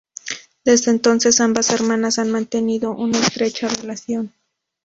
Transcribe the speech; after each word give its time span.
Desde 0.65 0.89
entonces, 0.89 1.39
ambas 1.41 1.69
hermanas 1.69 2.17
han 2.17 2.31
mantenido 2.31 2.89
una 2.89 3.19
estrecha 3.19 3.67
relación. 3.67 4.33